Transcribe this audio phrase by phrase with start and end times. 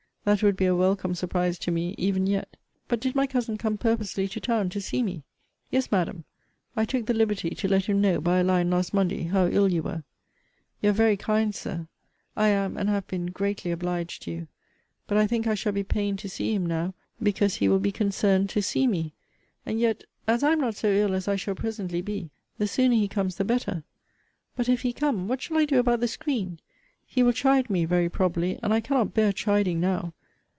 [0.23, 2.55] That would be a welcome surprise to me, even yet.
[2.87, 5.23] But did my cousin come purposely to town to see me?
[5.71, 6.25] Yes, Madam,
[6.75, 9.67] I took the liberty to let him know, by a line last Monday, how ill
[9.73, 10.03] you were.
[10.79, 11.87] You are very kind, Sir.
[12.37, 14.47] I am, and have been greatly obliged to you.
[15.07, 17.91] But I think I shall be pained to see him now, because he will be
[17.91, 19.15] concerned to see me.
[19.65, 22.29] And yet, as I am not so ill as I shall presently be
[22.59, 23.83] the sooner he comes the better.
[24.55, 26.59] But if he come, what shall I do about the screen?
[27.13, 30.13] He will chide me, very probably, and I cannot bear chiding now.